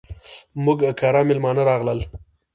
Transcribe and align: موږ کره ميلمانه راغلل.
موږ 0.63 0.79
کره 0.99 1.21
ميلمانه 1.29 1.61
راغلل. 1.69 1.99